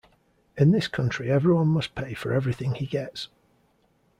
[0.57, 3.27] In this country everyone must pay for everything he gets.